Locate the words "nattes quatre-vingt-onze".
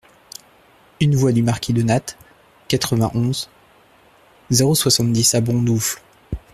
1.83-3.51